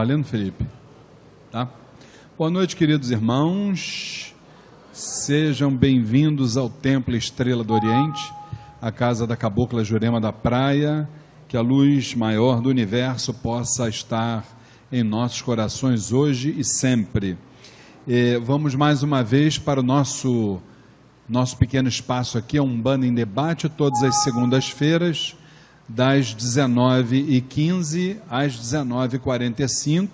[0.00, 0.64] Valendo, Felipe?
[1.52, 1.68] Tá?
[2.38, 4.34] Boa noite, queridos irmãos.
[4.94, 8.32] Sejam bem-vindos ao Templo Estrela do Oriente,
[8.80, 11.06] a casa da Cabocla Jurema da Praia.
[11.46, 14.42] Que a luz maior do universo possa estar
[14.90, 17.36] em nossos corações hoje e sempre.
[18.08, 20.62] E vamos mais uma vez para o nosso
[21.28, 25.36] nosso pequeno espaço aqui, é um bando em debate, todas as segundas-feiras
[25.92, 30.08] das 19h15 às 19h45,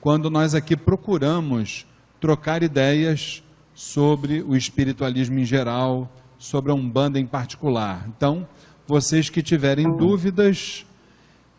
[0.00, 1.86] quando nós aqui procuramos
[2.18, 3.42] trocar ideias
[3.74, 8.08] sobre o espiritualismo em geral, sobre a Umbanda em particular.
[8.16, 8.48] Então,
[8.86, 10.86] vocês que tiverem dúvidas,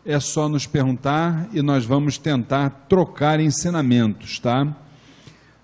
[0.04, 4.76] é só nos perguntar e nós vamos tentar trocar ensinamentos, tá?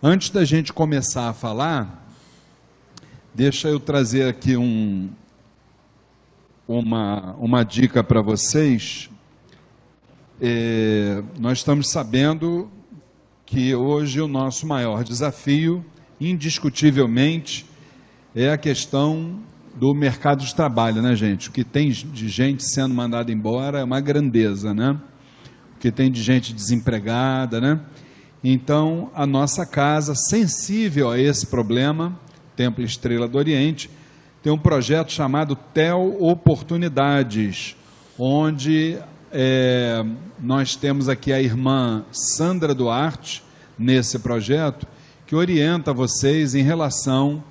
[0.00, 2.08] Antes da gente começar a falar,
[3.34, 5.10] deixa eu trazer aqui um,
[6.78, 9.10] uma, uma dica para vocês.
[10.40, 12.70] É, nós estamos sabendo
[13.44, 15.84] que hoje o nosso maior desafio,
[16.20, 17.66] indiscutivelmente,
[18.36, 19.40] é a questão
[19.74, 21.48] do mercado de trabalho, né, gente?
[21.48, 24.96] O que tem de gente sendo mandada embora é uma grandeza, né?
[25.74, 27.80] O que tem de gente desempregada, né?
[28.44, 32.16] Então, a nossa casa, sensível a esse problema,
[32.54, 33.90] Templo Estrela do Oriente,
[34.42, 37.76] tem um projeto chamado TEL Oportunidades,
[38.18, 38.98] onde
[39.30, 40.02] é,
[40.38, 43.42] nós temos aqui a irmã Sandra Duarte,
[43.78, 44.86] nesse projeto,
[45.26, 47.42] que orienta vocês em relação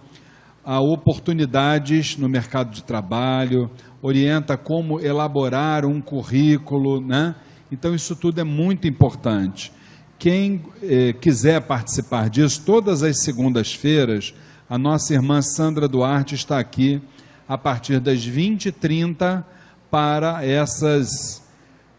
[0.65, 3.69] a oportunidades no mercado de trabalho,
[4.01, 7.35] orienta como elaborar um currículo, né?
[7.71, 9.71] Então, isso tudo é muito importante.
[10.17, 14.33] Quem eh, quiser participar disso, todas as segundas-feiras,
[14.69, 17.01] a nossa irmã Sandra Duarte está aqui
[17.47, 19.43] a partir das 20h30
[19.89, 21.41] para essas,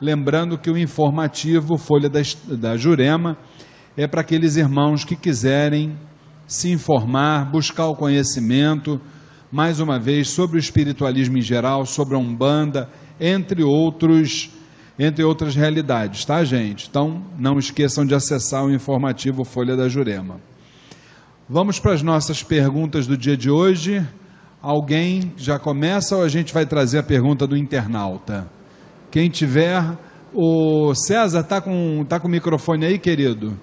[0.00, 3.38] lembrando que o informativo Folha da, da Jurema
[3.96, 5.96] é para aqueles irmãos que quiserem
[6.46, 9.00] se informar, buscar o conhecimento,
[9.50, 14.50] mais uma vez, sobre o espiritualismo em geral, sobre a Umbanda, entre outros
[14.98, 16.88] entre outras realidades, tá, gente?
[16.88, 20.40] Então, não esqueçam de acessar o informativo Folha da Jurema.
[21.46, 24.02] Vamos para as nossas perguntas do dia de hoje.
[24.68, 28.50] Alguém já começa ou a gente vai trazer a pergunta do internauta?
[29.12, 29.80] Quem tiver,
[30.34, 33.56] o César tá com tá com o microfone aí, querido?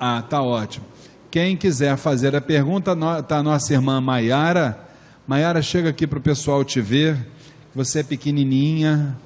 [0.00, 0.84] Ah, tá ótimo.
[1.30, 4.76] Quem quiser fazer a pergunta, tá a nossa irmã Maiara.
[5.28, 7.16] Maiara, chega aqui para o pessoal te ver.
[7.72, 9.16] Você é pequenininha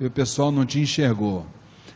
[0.00, 1.46] e o pessoal não te enxergou.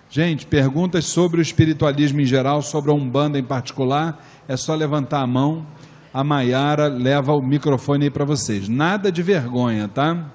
[0.09, 5.21] Gente, perguntas sobre o espiritualismo em geral, sobre a Umbanda em particular, é só levantar
[5.21, 5.67] a mão
[6.15, 8.69] a Maiara leva o microfone aí para vocês.
[8.69, 10.31] Nada de vergonha, tá?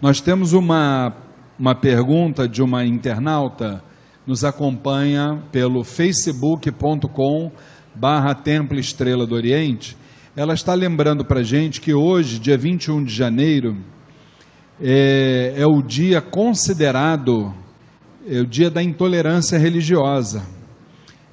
[0.00, 1.14] Nós temos uma,
[1.56, 3.80] uma pergunta de uma internauta,
[4.26, 7.52] nos acompanha pelo facebook.com
[7.94, 9.96] barra Templo Estrela do Oriente.
[10.34, 13.76] Ela está lembrando para gente que hoje, dia 21 de janeiro,
[14.80, 17.54] é, é o dia considerado,
[18.26, 20.42] é o dia da intolerância religiosa.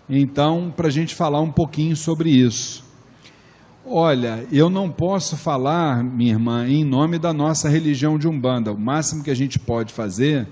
[0.08, 2.89] Então, para a gente falar um pouquinho sobre isso.
[3.86, 8.74] Olha, eu não posso falar, minha irmã, em nome da nossa religião de Umbanda.
[8.74, 10.48] O máximo que a gente pode fazer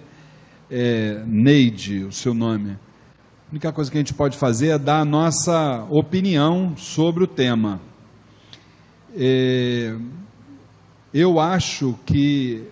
[0.71, 2.71] é Neide, o seu nome.
[2.71, 7.27] A única coisa que a gente pode fazer é dar a nossa opinião sobre o
[7.27, 7.81] tema.
[9.15, 9.93] É,
[11.13, 12.63] eu acho que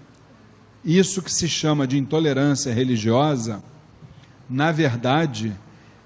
[0.86, 3.62] isso que se chama de intolerância religiosa,
[4.50, 5.54] na verdade,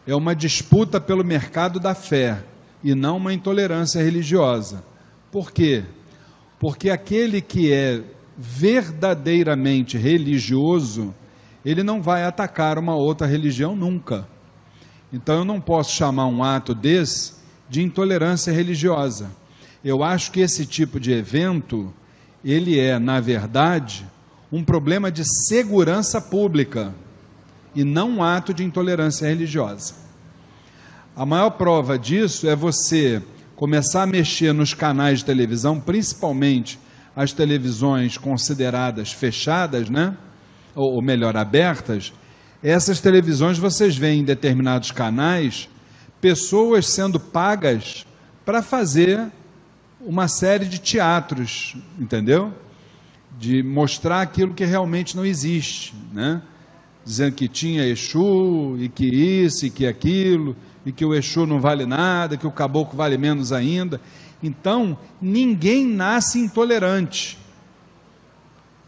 [0.07, 2.43] é uma disputa pelo mercado da fé
[2.83, 4.83] e não uma intolerância religiosa.
[5.31, 5.83] Por quê?
[6.59, 8.01] Porque aquele que é
[8.37, 11.13] verdadeiramente religioso,
[11.65, 14.27] ele não vai atacar uma outra religião nunca.
[15.11, 17.33] Então eu não posso chamar um ato desse
[17.69, 19.29] de intolerância religiosa.
[19.83, 21.93] Eu acho que esse tipo de evento,
[22.43, 24.05] ele é, na verdade,
[24.51, 26.93] um problema de segurança pública
[27.75, 29.93] e não um ato de intolerância religiosa.
[31.19, 33.21] A maior prova disso é você
[33.53, 36.79] começar a mexer nos canais de televisão, principalmente
[37.13, 40.15] as televisões consideradas fechadas, né?
[40.73, 42.13] Ou, ou melhor, abertas.
[42.63, 45.67] Essas televisões vocês veem em determinados canais
[46.21, 48.07] pessoas sendo pagas
[48.45, 49.29] para fazer
[49.99, 52.53] uma série de teatros, entendeu?
[53.37, 56.41] De mostrar aquilo que realmente não existe, né?
[57.03, 60.55] Dizendo que tinha Exu e que isso e que aquilo,
[60.89, 64.01] e que o Exu não vale nada, que o caboclo vale menos ainda.
[64.41, 67.37] Então, ninguém nasce intolerante.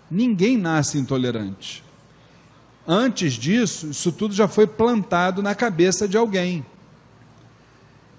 [0.10, 1.84] Ninguém nasce intolerante.
[2.88, 6.66] Antes disso, isso tudo já foi plantado na cabeça de alguém.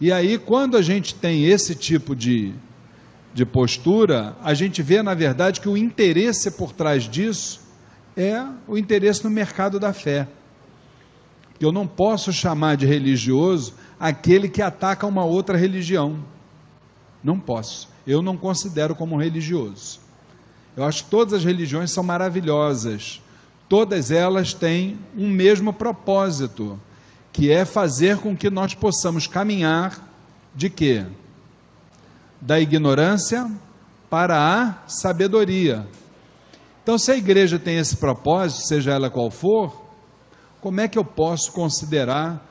[0.01, 2.55] E aí, quando a gente tem esse tipo de,
[3.35, 7.61] de postura, a gente vê, na verdade, que o interesse por trás disso
[8.17, 10.29] é o interesse no mercado da fé.
[11.65, 16.25] Eu não posso chamar de religioso aquele que ataca uma outra religião.
[17.23, 17.89] Não posso.
[18.07, 20.01] Eu não considero como religioso.
[20.77, 23.21] Eu acho que todas as religiões são maravilhosas.
[23.69, 26.81] Todas elas têm um mesmo propósito
[27.33, 30.09] que é fazer com que nós possamos caminhar
[30.55, 31.07] de quê?
[32.41, 33.51] Da ignorância
[34.11, 35.87] para a sabedoria.
[36.83, 39.82] Então, se a igreja tem esse propósito, seja ela qual for,
[40.63, 42.49] como é que eu posso considerar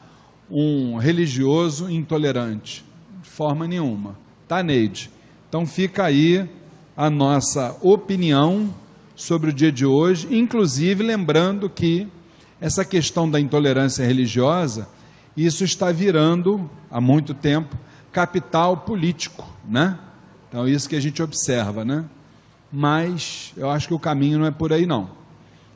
[0.49, 2.83] um religioso intolerante?
[3.23, 4.17] De forma nenhuma.
[4.49, 5.09] Tá, Neide?
[5.47, 6.47] Então fica aí
[6.95, 8.69] a nossa opinião
[9.15, 12.05] sobre o dia de hoje, inclusive lembrando que
[12.59, 14.89] essa questão da intolerância religiosa,
[15.35, 17.77] isso está virando há muito tempo
[18.11, 19.97] capital político, né?
[20.49, 22.03] Então isso que a gente observa, né?
[22.69, 25.11] Mas eu acho que o caminho não é por aí não.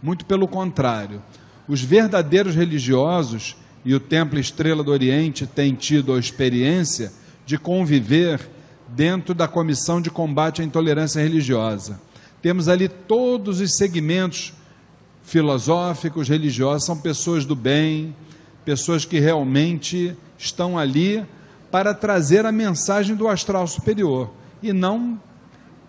[0.03, 1.21] Muito pelo contrário.
[1.67, 7.11] Os verdadeiros religiosos e o Templo Estrela do Oriente têm tido a experiência
[7.45, 8.39] de conviver
[8.89, 11.99] dentro da Comissão de Combate à Intolerância Religiosa.
[12.41, 14.53] Temos ali todos os segmentos
[15.23, 18.15] filosóficos, religiosos, são pessoas do bem,
[18.63, 21.25] pessoas que realmente estão ali
[21.71, 24.31] para trazer a mensagem do astral superior
[24.61, 25.19] e não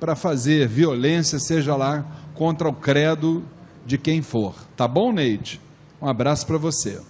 [0.00, 3.44] para fazer violência, seja lá contra o credo
[3.84, 4.54] de quem for.
[4.76, 5.60] Tá bom, Neide?
[6.00, 7.00] Um abraço para você.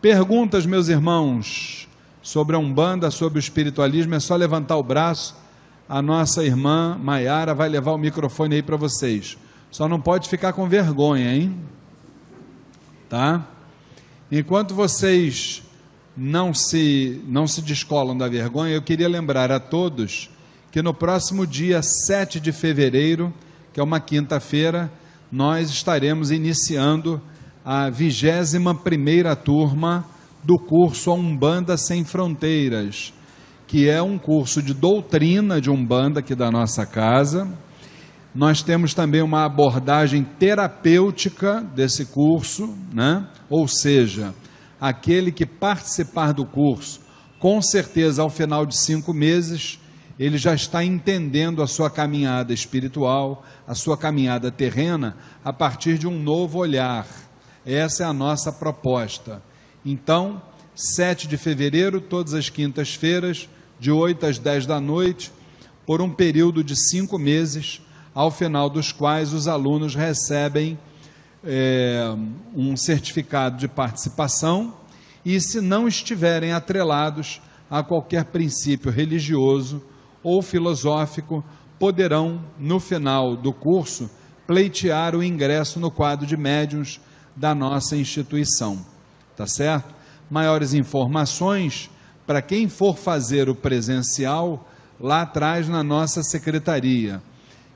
[0.00, 1.88] Perguntas, meus irmãos,
[2.20, 5.36] sobre a Umbanda, sobre o espiritualismo, é só levantar o braço.
[5.88, 9.38] A nossa irmã Maiara vai levar o microfone aí para vocês.
[9.70, 11.56] Só não pode ficar com vergonha, hein?
[13.08, 13.46] Tá?
[14.30, 15.62] Enquanto vocês
[16.16, 20.28] não se não se descolam da vergonha, eu queria lembrar a todos
[20.70, 23.32] que no próximo dia 7 de fevereiro,
[23.72, 24.90] que é uma quinta-feira,
[25.30, 27.20] nós estaremos iniciando
[27.64, 30.04] a 21 primeira turma
[30.42, 33.14] do curso A Umbanda Sem Fronteiras,
[33.68, 37.48] que é um curso de doutrina de Umbanda aqui da nossa casa,
[38.34, 43.26] nós temos também uma abordagem terapêutica desse curso, né?
[43.48, 44.34] ou seja,
[44.80, 47.00] aquele que participar do curso,
[47.38, 49.78] com certeza ao final de cinco meses,
[50.18, 56.08] ele já está entendendo a sua caminhada espiritual, a sua caminhada terrena, a partir de
[56.08, 57.06] um novo olhar.
[57.64, 59.42] Essa é a nossa proposta.
[59.84, 60.42] Então,
[60.74, 65.32] 7 de fevereiro, todas as quintas-feiras, de 8 às 10 da noite,
[65.86, 67.80] por um período de cinco meses
[68.14, 70.78] ao final dos quais os alunos recebem
[71.44, 72.04] é,
[72.54, 74.74] um certificado de participação
[75.24, 77.40] e, se não estiverem atrelados
[77.70, 79.82] a qualquer princípio religioso
[80.22, 81.44] ou filosófico,
[81.78, 84.10] poderão, no final do curso,
[84.46, 87.00] pleitear o ingresso no quadro de médiuns
[87.34, 88.84] da nossa instituição.
[89.36, 89.94] Tá certo?
[90.30, 91.90] Maiores informações,
[92.26, 94.68] para quem for fazer o presencial,
[95.00, 97.22] lá atrás na nossa secretaria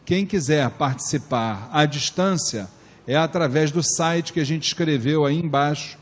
[0.07, 2.69] quem quiser participar à distância,
[3.09, 5.99] é através do site que a gente escreveu aí embaixo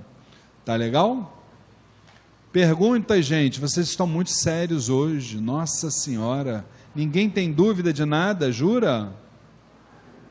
[0.65, 1.44] Tá legal?
[2.55, 3.59] Perguntas, gente.
[3.59, 5.41] Vocês estão muito sérios hoje.
[5.41, 6.65] Nossa Senhora.
[6.95, 9.13] Ninguém tem dúvida de nada, jura?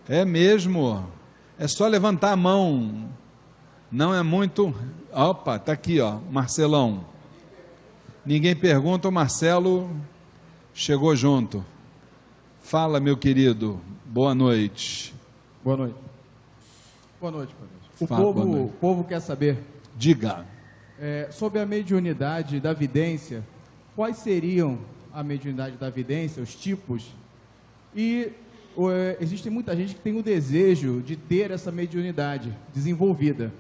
[0.08, 1.06] É mesmo.
[1.60, 3.10] É só levantar a mão.
[3.92, 4.74] Não é muito
[5.12, 7.04] Opa, tá aqui, ó, Marcelão.
[8.26, 9.92] Ninguém pergunta, o Marcelo
[10.74, 11.62] chegou junto.
[12.62, 13.82] Fala, meu querido.
[14.06, 15.14] Boa noite.
[15.62, 15.98] Boa noite.
[17.20, 17.76] Boa noite, Padre.
[18.00, 18.66] O povo, noite.
[18.66, 19.62] o povo quer saber
[19.98, 20.54] Diga.
[21.00, 23.44] É, sobre a mediunidade da vidência.
[23.96, 24.80] Quais seriam
[25.14, 27.14] a mediunidade da vidência, os tipos?
[27.96, 28.32] E
[28.92, 33.52] é, existe muita gente que tem o desejo de ter essa mediunidade desenvolvida.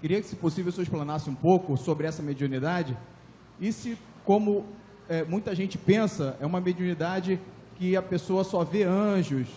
[0.00, 2.96] Queria que, se possível, o senhor explanasse um pouco sobre essa mediunidade
[3.60, 4.64] e se, como
[5.08, 7.38] é, muita gente pensa, é uma mediunidade
[7.76, 9.48] que a pessoa só vê anjos,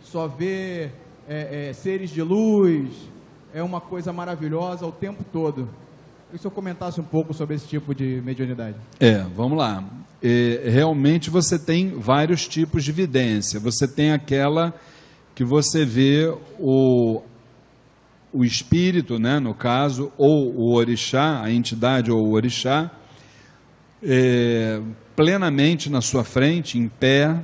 [0.00, 0.90] só vê
[1.28, 2.92] é, é, seres de luz,
[3.52, 5.68] é uma coisa maravilhosa o tempo todo.
[6.30, 8.76] Que o senhor comentasse um pouco sobre esse tipo de mediunidade.
[9.00, 9.82] É, vamos lá.
[10.22, 13.58] É, realmente você tem vários tipos de evidência.
[13.58, 14.74] Você tem aquela
[15.34, 17.22] que você vê o,
[18.30, 22.90] o espírito, né, no caso, ou o orixá, a entidade ou o orixá,
[24.02, 24.82] é,
[25.16, 27.40] plenamente na sua frente, em pé.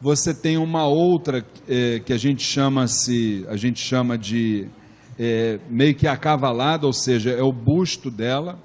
[0.00, 4.68] Você tem uma outra é, que a gente chama se a gente chama de
[5.18, 8.58] é, meio que acavalada, ou seja, é o busto dela.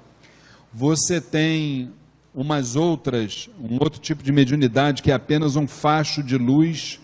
[0.72, 1.90] Você tem
[2.34, 6.98] umas outras, um outro tipo de mediunidade que é apenas um facho de luz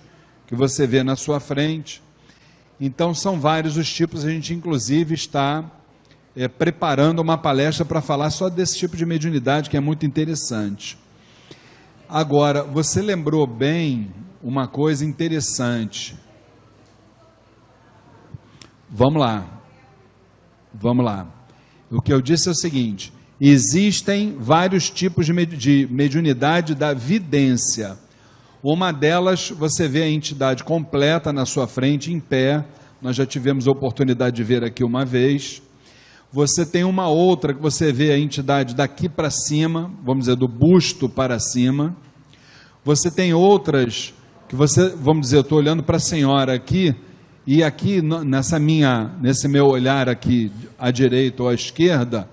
[0.47, 2.03] que você vê na sua frente.
[2.81, 5.65] Então são vários os tipos, a gente inclusive está
[6.35, 10.97] é, preparando uma palestra para falar só desse tipo de mediunidade que é muito interessante.
[12.09, 14.11] Agora, você lembrou bem
[14.43, 16.17] uma coisa interessante.
[18.91, 19.47] Vamos lá.
[20.73, 21.27] Vamos lá.
[21.91, 27.97] O que eu disse é o seguinte: existem vários tipos de mediunidade da vidência.
[28.63, 32.65] Uma delas, você vê a entidade completa na sua frente, em pé.
[33.01, 35.63] Nós já tivemos a oportunidade de ver aqui uma vez.
[36.33, 40.49] Você tem uma outra que você vê a entidade daqui para cima, vamos dizer, do
[40.49, 41.97] busto para cima.
[42.85, 44.13] Você tem outras
[44.49, 46.95] que você, vamos dizer, eu estou olhando para a senhora aqui,
[47.51, 52.29] e aqui nessa minha, nesse meu olhar aqui à direita ou à esquerda,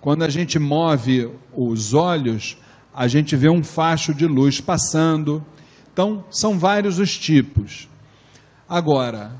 [0.00, 2.58] quando a gente move os olhos,
[2.92, 5.46] a gente vê um facho de luz passando.
[5.92, 7.88] Então, são vários os tipos.
[8.68, 9.30] Agora,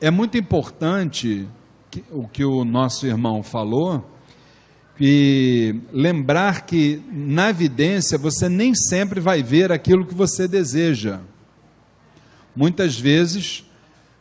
[0.00, 1.46] é muito importante
[1.90, 4.10] que, o que o nosso irmão falou,
[4.98, 11.20] e lembrar que na evidência você nem sempre vai ver aquilo que você deseja.
[12.56, 13.64] Muitas vezes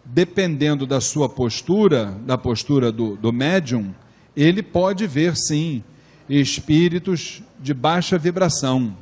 [0.06, 3.94] dependendo da sua postura, da postura do, do médium,
[4.36, 5.84] ele pode ver sim
[6.28, 8.96] espíritos de baixa vibração.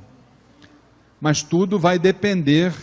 [1.20, 2.74] Mas tudo vai depender,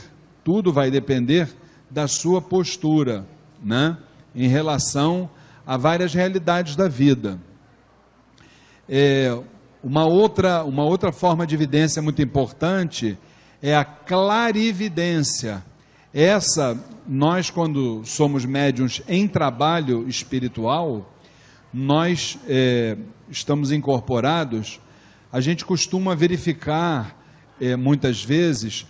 [0.44, 1.48] tudo vai depender
[1.90, 3.26] da sua postura,
[3.62, 3.96] né?
[4.34, 5.28] Em relação
[5.66, 7.38] a várias realidades da vida.
[8.88, 9.38] É,
[9.82, 13.18] uma outra, uma outra forma de evidência muito importante
[13.62, 15.64] é a clarividência.
[16.12, 21.12] Essa nós, quando somos médiums em trabalho espiritual,
[21.72, 22.96] nós é,
[23.30, 24.80] estamos incorporados,
[25.30, 27.16] a gente costuma verificar
[27.60, 28.86] é, muitas vezes,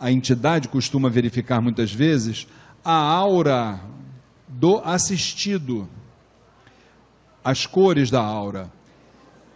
[0.00, 2.48] a entidade costuma verificar muitas vezes,
[2.84, 3.80] a aura
[4.48, 5.88] do assistido,
[7.44, 8.70] as cores da aura.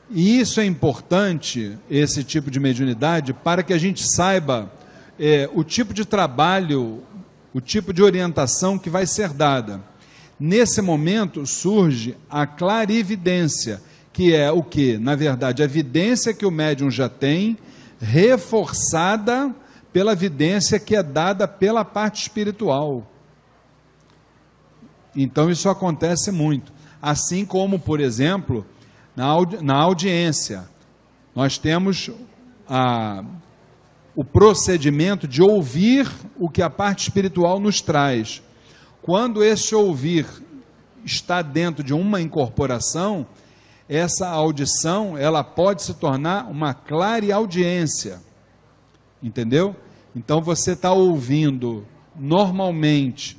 [0.09, 4.71] E isso é importante, esse tipo de mediunidade, para que a gente saiba
[5.19, 7.02] é, o tipo de trabalho
[7.54, 9.83] o tipo de orientação que vai ser dada.
[10.38, 13.81] Nesse momento surge a clarividência,
[14.12, 14.99] que é o que?
[14.99, 17.59] Na verdade, a evidência que o médium já tem,
[18.00, 19.54] reforçada
[19.92, 23.07] pela evidência que é dada pela parte espiritual.
[25.14, 26.73] Então isso acontece muito.
[27.00, 28.66] Assim como, por exemplo,
[29.14, 30.64] na, audi na audiência,
[31.35, 32.11] nós temos
[32.69, 33.23] a
[34.14, 38.42] o procedimento de ouvir o que a parte espiritual nos traz.
[39.00, 40.26] Quando esse ouvir
[41.04, 43.26] está dentro de uma incorporação,
[43.88, 48.21] essa audição ela pode se tornar uma clara audiência,
[49.23, 49.75] entendeu?
[50.14, 53.38] Então você está ouvindo normalmente,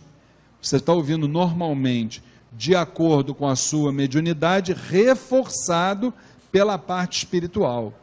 [0.62, 6.14] você está ouvindo normalmente, de acordo com a sua mediunidade, reforçado
[6.52, 7.94] pela parte espiritual.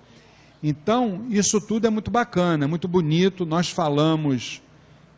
[0.63, 3.47] Então, isso tudo é muito bacana, é muito bonito.
[3.47, 4.61] Nós falamos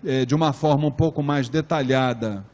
[0.04, 2.44] é, de uma forma um pouco mais detalhada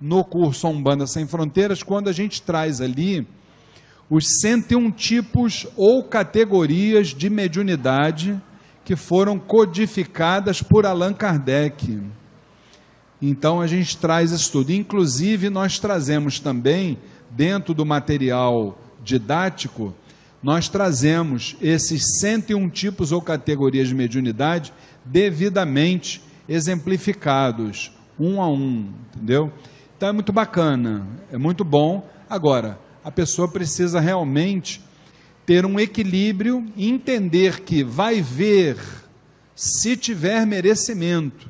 [0.00, 3.26] no curso Umbanda Sem Fronteiras, quando a gente traz ali
[4.08, 8.40] os 101 tipos ou categorias de mediunidade
[8.84, 12.00] que foram codificadas por Allan Kardec.
[13.22, 14.72] Então a gente traz isso tudo.
[14.72, 16.98] Inclusive, nós trazemos também,
[17.30, 19.94] dentro do material didático,
[20.42, 24.72] nós trazemos esses 101 tipos ou categorias de mediunidade
[25.04, 29.52] devidamente exemplificados, um a um, entendeu?
[29.96, 32.08] Então é muito bacana, é muito bom.
[32.28, 34.80] Agora, a pessoa precisa realmente
[35.44, 38.78] ter um equilíbrio e entender que vai ver
[39.54, 41.48] se tiver merecimento.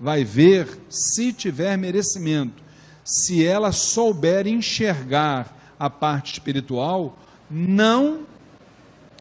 [0.00, 2.62] Vai ver se tiver merecimento.
[3.04, 7.18] Se ela souber enxergar a parte espiritual,
[7.50, 8.26] não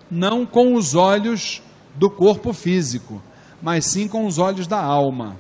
[0.09, 1.61] não com os olhos
[1.95, 3.21] do corpo físico,
[3.61, 5.37] mas sim com os olhos da alma.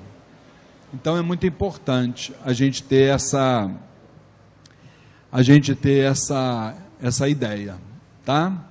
[0.93, 3.69] Então é muito importante a gente ter essa
[5.31, 7.77] a gente ter essa essa ideia,
[8.25, 8.65] tá?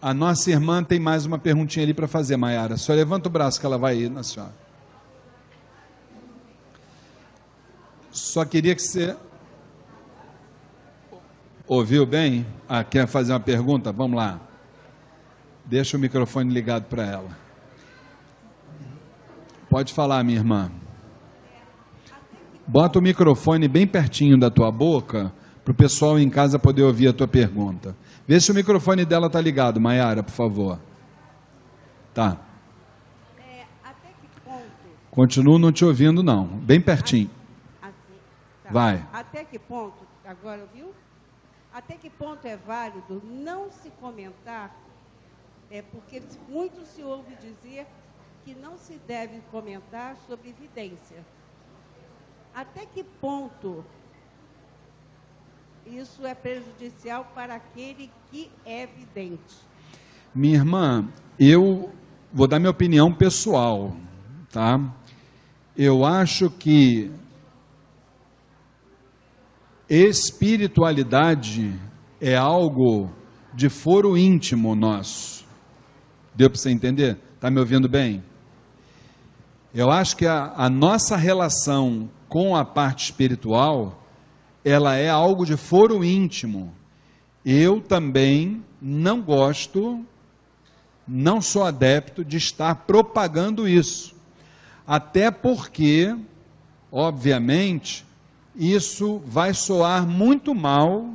[0.00, 2.76] A nossa irmã tem mais uma perguntinha ali para fazer, Maiara.
[2.76, 4.54] Só levanta o braço que ela vai ir na senhora.
[8.12, 9.16] Só queria que você
[11.68, 12.46] ouviu bem?
[12.68, 13.92] Ah, quer fazer uma pergunta?
[13.92, 14.40] Vamos lá.
[15.64, 17.28] Deixa o microfone ligado para ela.
[19.68, 20.72] Pode falar, minha irmã.
[22.66, 25.32] Bota o microfone bem pertinho da tua boca
[25.64, 27.94] para o pessoal em casa poder ouvir a tua pergunta.
[28.26, 30.78] Vê se o microfone dela está ligado, Maiara, por favor.
[32.14, 32.38] Tá.
[33.38, 34.72] É, até que ponto?
[35.10, 36.46] Continuo não te ouvindo, não.
[36.46, 37.30] Bem pertinho.
[37.82, 38.18] Assim,
[38.64, 38.70] tá.
[38.70, 39.06] Vai.
[39.12, 40.06] Até que ponto?
[40.26, 40.92] Agora ouviu?
[41.78, 44.76] Até que ponto é válido não se comentar?
[45.70, 47.86] É porque muito se ouve dizer
[48.44, 51.24] que não se deve comentar sobre evidência.
[52.52, 53.84] Até que ponto
[55.86, 59.54] isso é prejudicial para aquele que é vidente?
[60.34, 61.92] Minha irmã, eu
[62.32, 63.94] vou dar minha opinião pessoal,
[64.50, 64.80] tá?
[65.76, 67.08] Eu acho que
[69.88, 71.72] espiritualidade
[72.20, 73.10] é algo
[73.54, 75.46] de foro íntimo nosso.
[76.34, 77.18] Deu para você entender?
[77.34, 78.22] Está me ouvindo bem?
[79.74, 84.06] Eu acho que a, a nossa relação com a parte espiritual,
[84.64, 86.74] ela é algo de foro íntimo.
[87.44, 90.04] Eu também não gosto,
[91.06, 94.14] não sou adepto de estar propagando isso.
[94.86, 96.14] Até porque,
[96.92, 98.04] obviamente,
[98.58, 101.08] isso vai soar muito mal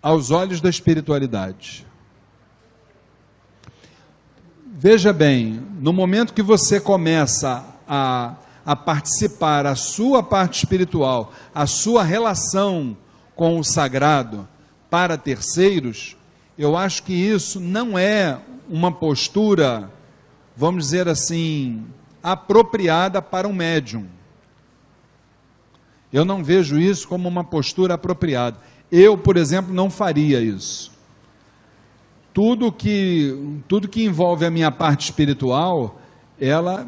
[0.00, 1.86] aos olhos da espiritualidade.
[4.66, 11.66] Veja bem, no momento que você começa a a participar a sua parte espiritual, a
[11.66, 12.96] sua relação
[13.34, 14.48] com o sagrado
[14.88, 16.16] para terceiros,
[16.56, 19.90] eu acho que isso não é uma postura,
[20.56, 21.84] vamos dizer assim,
[22.22, 24.06] apropriada para um médium.
[26.12, 28.58] Eu não vejo isso como uma postura apropriada.
[28.90, 30.92] Eu, por exemplo, não faria isso.
[32.34, 35.98] Tudo que, tudo que envolve a minha parte espiritual,
[36.38, 36.86] ela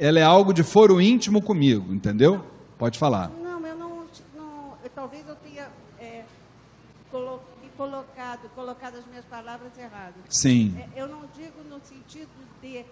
[0.00, 2.42] ela é algo de foro íntimo comigo, entendeu?
[2.78, 3.28] Pode falar.
[3.28, 5.68] Não, eu não, não eu, talvez eu tenha
[6.00, 6.24] é,
[7.10, 7.42] colo,
[7.76, 10.22] colocado, colocado as minhas palavras erradas.
[10.30, 10.74] Sim.
[10.78, 12.30] É, eu não digo no sentido
[12.62, 12.86] de,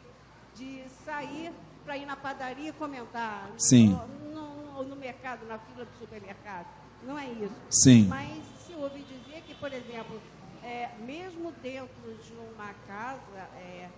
[0.54, 1.50] de sair
[1.88, 3.50] para ir na padaria comentar.
[3.56, 3.98] Sim.
[4.30, 6.66] No, no, no, mercado, na fila do supermercado.
[7.02, 7.54] Não é isso.
[7.70, 8.06] Sim.
[8.06, 10.20] Mas se ouve dizer que, por exemplo,
[10.62, 11.88] é, mesmo dentro
[12.22, 13.88] de uma casa, é,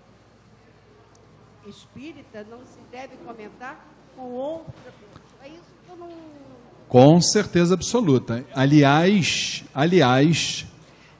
[1.66, 5.42] espírita não se deve comentar com outra pessoa.
[5.42, 6.10] É isso que eu não.
[6.88, 8.46] Com certeza absoluta.
[8.54, 10.64] Aliás, aliás,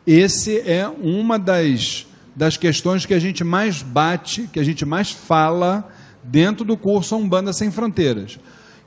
[0.07, 2.07] esse é uma das,
[2.37, 7.17] das questões que a gente mais bate, que a gente mais fala dentro do curso
[7.17, 8.39] Umbanda Sem Fronteiras.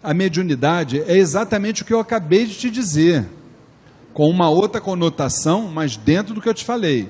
[0.01, 3.25] A mediunidade é exatamente o que eu acabei de te dizer,
[4.13, 7.09] com uma outra conotação, mas dentro do que eu te falei.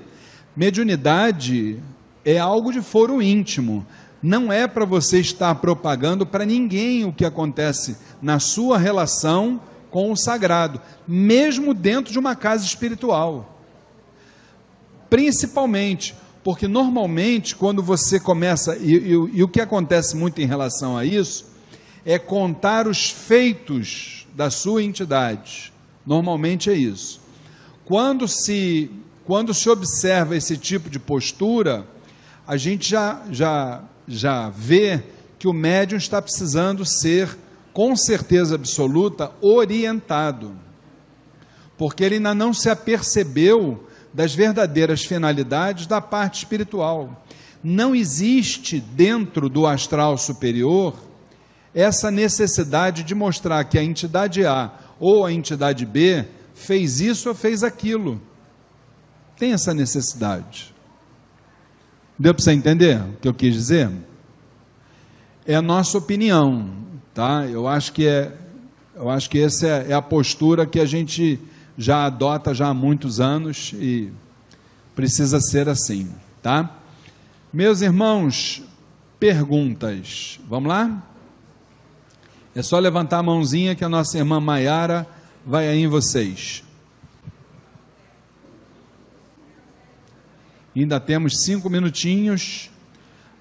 [0.55, 1.79] Mediunidade
[2.23, 3.85] é algo de foro íntimo
[4.23, 9.59] não é para você estar propagando para ninguém o que acontece na sua relação
[9.91, 13.59] com o sagrado, mesmo dentro de uma casa espiritual.
[15.09, 20.97] Principalmente, porque normalmente quando você começa, e, e, e o que acontece muito em relação
[20.97, 21.45] a isso,
[22.05, 25.71] é contar os feitos da sua entidade.
[26.05, 27.21] Normalmente é isso.
[27.85, 28.91] Quando se,
[29.25, 31.87] quando se observa esse tipo de postura,
[32.45, 35.03] a gente já, já já vê
[35.39, 37.37] que o médium está precisando ser,
[37.71, 40.55] com certeza absoluta, orientado,
[41.77, 47.25] porque ele ainda não se apercebeu das verdadeiras finalidades da parte espiritual.
[47.63, 50.93] Não existe dentro do astral superior
[51.73, 57.35] essa necessidade de mostrar que a entidade A ou a entidade B fez isso ou
[57.35, 58.21] fez aquilo.
[59.37, 60.73] Tem essa necessidade.
[62.17, 63.89] Deu para você entender o que eu quis dizer?
[65.45, 66.69] É a nossa opinião.
[67.13, 67.45] tá?
[67.47, 68.31] Eu acho que é,
[68.95, 71.39] eu acho que essa é, é a postura que a gente
[71.77, 74.11] já adota já há muitos anos e
[74.95, 76.09] precisa ser assim,
[76.41, 76.77] tá?
[77.51, 78.63] Meus irmãos,
[79.19, 80.39] perguntas.
[80.47, 81.03] Vamos lá?
[82.55, 85.07] É só levantar a mãozinha que a nossa irmã Maiara
[85.45, 86.63] vai aí em vocês.
[90.75, 92.69] Ainda temos cinco minutinhos.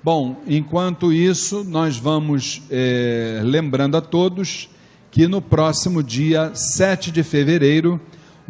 [0.05, 4.69] Bom, enquanto isso, nós vamos é, lembrando a todos
[5.11, 8.01] que no próximo dia 7 de fevereiro,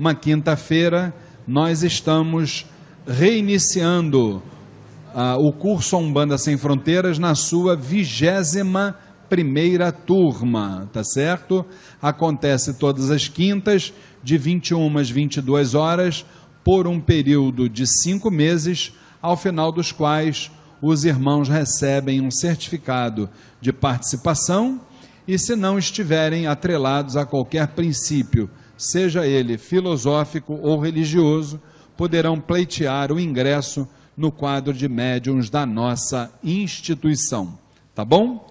[0.03, 1.15] uma quinta-feira,
[1.47, 2.67] nós estamos
[3.07, 4.43] reiniciando
[5.15, 8.97] ah, o curso Umbanda Sem Fronteiras na sua vigésima
[9.29, 11.65] primeira turma, tá certo?
[12.03, 13.93] Acontece todas as quintas,
[14.25, 16.27] de 21 às 22 horas,
[16.65, 20.51] por um período de cinco meses, ao final dos quais
[20.83, 24.81] os irmãos recebem um certificado de participação
[25.29, 28.51] e, se não estiverem atrelados a qualquer princípio,
[28.83, 31.61] seja ele filosófico ou religioso,
[31.97, 37.57] poderão pleitear o ingresso no quadro de médiums da nossa instituição.
[37.95, 38.49] Tá bom?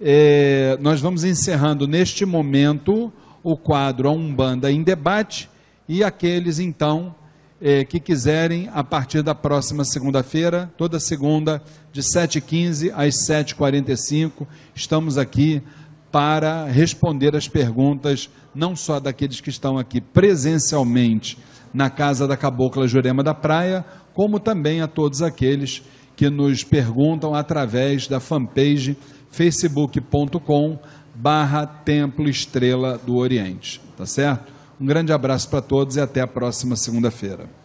[0.00, 3.12] É, nós vamos encerrando neste momento
[3.42, 5.48] o quadro A Umbanda em Debate
[5.88, 7.14] e aqueles então
[7.60, 11.62] é, que quiserem, a partir da próxima segunda-feira, toda segunda,
[11.92, 15.62] de 7h15 às 7h45, estamos aqui
[16.10, 21.38] para responder as perguntas, não só daqueles que estão aqui presencialmente
[21.72, 25.82] na Casa da Cabocla Jurema da Praia, como também a todos aqueles
[26.16, 28.96] que nos perguntam através da fanpage
[29.30, 30.78] facebook.com
[31.14, 34.52] barra Templo Estrela do Oriente, tá certo?
[34.80, 37.59] Um grande abraço para todos e até a próxima segunda-feira.